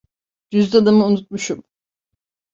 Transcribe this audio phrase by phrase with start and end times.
[0.51, 1.63] Cüzdanımı unutmuşum.